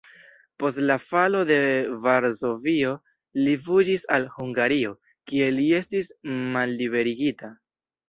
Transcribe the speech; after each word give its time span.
Post 0.61 0.79
la 0.91 0.95
falo 1.03 1.41
de 1.49 1.57
Varsovio 2.07 2.95
li 3.43 3.55
fuĝis 3.69 4.09
al 4.19 4.27
Hungario, 4.41 4.99
kie 5.31 5.55
li 5.61 5.71
estis 5.85 6.15
malliberigita. 6.57 7.57